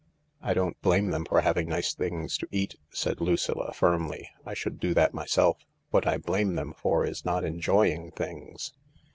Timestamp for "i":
0.41-0.55, 4.47-4.55, 6.07-6.17